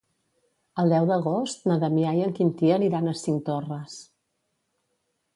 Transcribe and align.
El 0.83 0.93
deu 0.93 1.03
d'agost 1.09 1.67
na 1.71 1.75
Damià 1.83 2.13
i 2.19 2.23
en 2.27 2.33
Quintí 2.39 2.71
aniran 2.77 3.11
a 3.11 3.13
Cinctorres. 3.19 3.99